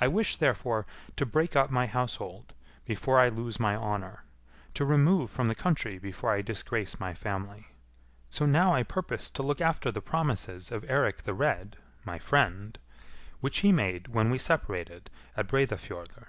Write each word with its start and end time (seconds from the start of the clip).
I 0.00 0.06
wish, 0.06 0.36
therefore, 0.36 0.86
to 1.16 1.26
break 1.26 1.56
up 1.56 1.68
my 1.68 1.88
household 1.88 2.52
before 2.84 3.18
I 3.18 3.28
lose 3.28 3.58
my 3.58 3.74
honour; 3.74 4.22
to 4.74 4.84
remove 4.84 5.32
from 5.32 5.48
the 5.48 5.54
country 5.56 5.98
before 5.98 6.30
I 6.32 6.42
disgrace 6.42 7.00
my 7.00 7.12
family. 7.12 7.66
So 8.30 8.46
now 8.46 8.72
I 8.72 8.84
purpose 8.84 9.32
to 9.32 9.42
look 9.42 9.60
after 9.60 9.90
the 9.90 10.00
promises 10.00 10.70
of 10.70 10.84
Eirik 10.84 11.24
the 11.24 11.34
Red, 11.34 11.76
my 12.04 12.20
friend, 12.20 12.78
which 13.40 13.58
he 13.58 13.72
made 13.72 14.06
when 14.06 14.30
we 14.30 14.38
separated 14.38 15.10
at 15.36 15.48
Breidafjordr. 15.48 16.28